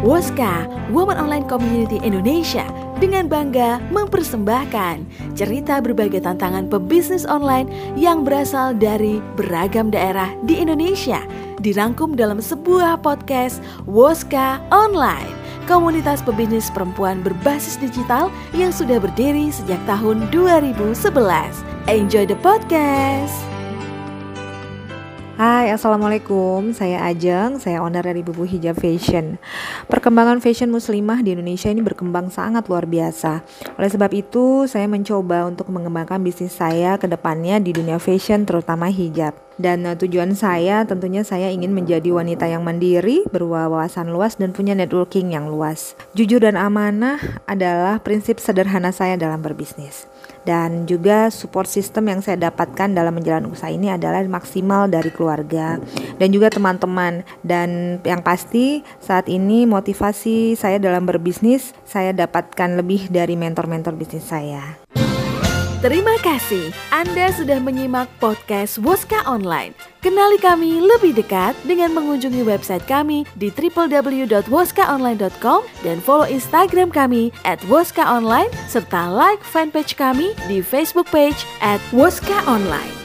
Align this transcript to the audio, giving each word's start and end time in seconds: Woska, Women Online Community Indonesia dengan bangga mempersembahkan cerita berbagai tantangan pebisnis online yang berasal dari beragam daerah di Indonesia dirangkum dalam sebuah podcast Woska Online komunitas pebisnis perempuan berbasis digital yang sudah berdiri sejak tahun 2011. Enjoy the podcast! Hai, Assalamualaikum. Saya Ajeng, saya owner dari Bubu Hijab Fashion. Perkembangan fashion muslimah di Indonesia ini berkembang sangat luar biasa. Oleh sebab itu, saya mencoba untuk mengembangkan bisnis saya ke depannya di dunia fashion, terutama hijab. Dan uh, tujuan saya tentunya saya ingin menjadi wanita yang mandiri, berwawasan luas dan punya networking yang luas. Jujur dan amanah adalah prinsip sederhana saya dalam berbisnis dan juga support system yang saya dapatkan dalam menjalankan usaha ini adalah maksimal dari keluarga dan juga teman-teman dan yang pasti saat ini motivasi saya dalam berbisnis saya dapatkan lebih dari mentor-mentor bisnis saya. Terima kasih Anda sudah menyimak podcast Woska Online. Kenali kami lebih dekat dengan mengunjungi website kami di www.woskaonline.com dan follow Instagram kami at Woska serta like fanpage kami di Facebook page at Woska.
Woska, 0.00 0.64
Women 0.88 1.20
Online 1.20 1.44
Community 1.44 2.00
Indonesia 2.00 2.64
dengan 2.96 3.28
bangga 3.28 3.80
mempersembahkan 3.92 5.04
cerita 5.36 5.80
berbagai 5.84 6.24
tantangan 6.24 6.72
pebisnis 6.72 7.28
online 7.28 7.68
yang 8.00 8.24
berasal 8.24 8.72
dari 8.72 9.20
beragam 9.36 9.92
daerah 9.92 10.32
di 10.48 10.56
Indonesia 10.56 11.20
dirangkum 11.60 12.16
dalam 12.16 12.40
sebuah 12.40 13.04
podcast 13.04 13.60
Woska 13.84 14.56
Online 14.72 15.36
komunitas 15.68 16.24
pebisnis 16.24 16.72
perempuan 16.72 17.20
berbasis 17.20 17.76
digital 17.78 18.32
yang 18.56 18.74
sudah 18.74 18.98
berdiri 18.98 19.54
sejak 19.54 19.78
tahun 19.86 20.26
2011. 20.32 20.96
Enjoy 21.86 22.24
the 22.26 22.38
podcast! 22.42 23.49
Hai, 25.40 25.72
Assalamualaikum. 25.72 26.76
Saya 26.76 27.00
Ajeng, 27.00 27.56
saya 27.56 27.80
owner 27.80 28.04
dari 28.04 28.20
Bubu 28.20 28.44
Hijab 28.44 28.76
Fashion. 28.76 29.40
Perkembangan 29.88 30.36
fashion 30.36 30.68
muslimah 30.68 31.24
di 31.24 31.32
Indonesia 31.32 31.72
ini 31.72 31.80
berkembang 31.80 32.28
sangat 32.28 32.68
luar 32.68 32.84
biasa. 32.84 33.40
Oleh 33.80 33.88
sebab 33.88 34.12
itu, 34.12 34.68
saya 34.68 34.84
mencoba 34.84 35.48
untuk 35.48 35.72
mengembangkan 35.72 36.20
bisnis 36.20 36.52
saya 36.52 37.00
ke 37.00 37.08
depannya 37.08 37.56
di 37.56 37.72
dunia 37.72 37.96
fashion, 37.96 38.44
terutama 38.44 38.92
hijab. 38.92 39.32
Dan 39.60 39.84
uh, 39.84 39.92
tujuan 39.92 40.32
saya 40.32 40.88
tentunya 40.88 41.20
saya 41.20 41.52
ingin 41.52 41.76
menjadi 41.76 42.08
wanita 42.08 42.48
yang 42.48 42.64
mandiri, 42.64 43.28
berwawasan 43.28 44.08
luas 44.08 44.40
dan 44.40 44.56
punya 44.56 44.72
networking 44.72 45.36
yang 45.36 45.52
luas. 45.52 45.92
Jujur 46.16 46.40
dan 46.40 46.56
amanah 46.56 47.20
adalah 47.44 48.00
prinsip 48.00 48.40
sederhana 48.40 48.88
saya 48.88 49.20
dalam 49.20 49.44
berbisnis 49.44 50.08
dan 50.48 50.88
juga 50.88 51.28
support 51.28 51.68
system 51.68 52.08
yang 52.08 52.20
saya 52.24 52.48
dapatkan 52.48 52.88
dalam 52.96 53.12
menjalankan 53.20 53.52
usaha 53.52 53.68
ini 53.68 53.92
adalah 53.92 54.24
maksimal 54.24 54.88
dari 54.88 55.12
keluarga 55.12 55.76
dan 56.16 56.28
juga 56.32 56.48
teman-teman 56.48 57.22
dan 57.44 58.00
yang 58.04 58.24
pasti 58.24 58.80
saat 59.02 59.28
ini 59.28 59.68
motivasi 59.68 60.56
saya 60.56 60.80
dalam 60.80 61.04
berbisnis 61.04 61.76
saya 61.84 62.16
dapatkan 62.16 62.80
lebih 62.80 63.12
dari 63.12 63.36
mentor-mentor 63.36 63.96
bisnis 63.96 64.24
saya. 64.24 64.80
Terima 65.80 66.12
kasih 66.20 66.76
Anda 66.92 67.32
sudah 67.32 67.56
menyimak 67.56 68.04
podcast 68.20 68.76
Woska 68.84 69.24
Online. 69.24 69.72
Kenali 70.04 70.36
kami 70.36 70.76
lebih 70.76 71.16
dekat 71.16 71.56
dengan 71.64 71.96
mengunjungi 71.96 72.44
website 72.44 72.84
kami 72.84 73.24
di 73.40 73.48
www.woskaonline.com 73.48 75.60
dan 75.80 75.96
follow 76.04 76.28
Instagram 76.28 76.92
kami 76.92 77.32
at 77.48 77.56
Woska 77.64 78.04
serta 78.68 79.08
like 79.08 79.40
fanpage 79.40 79.96
kami 79.96 80.36
di 80.52 80.60
Facebook 80.60 81.08
page 81.08 81.48
at 81.64 81.80
Woska. 81.96 82.99